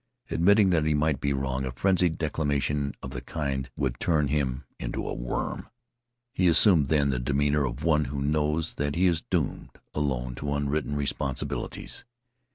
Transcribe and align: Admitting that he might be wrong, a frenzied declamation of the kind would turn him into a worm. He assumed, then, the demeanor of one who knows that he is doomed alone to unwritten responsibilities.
Admitting 0.31 0.71
that 0.71 0.83
he 0.83 0.95
might 0.95 1.21
be 1.21 1.31
wrong, 1.31 1.63
a 1.63 1.71
frenzied 1.71 2.17
declamation 2.17 2.95
of 3.03 3.11
the 3.11 3.21
kind 3.21 3.69
would 3.75 3.99
turn 3.99 4.29
him 4.29 4.63
into 4.79 5.07
a 5.07 5.13
worm. 5.13 5.69
He 6.33 6.47
assumed, 6.47 6.87
then, 6.87 7.11
the 7.11 7.19
demeanor 7.19 7.65
of 7.65 7.83
one 7.83 8.05
who 8.05 8.19
knows 8.19 8.73
that 8.77 8.95
he 8.95 9.05
is 9.05 9.21
doomed 9.21 9.69
alone 9.93 10.33
to 10.41 10.53
unwritten 10.55 10.95
responsibilities. 10.95 12.03